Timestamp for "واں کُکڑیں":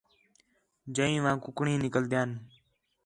1.23-1.81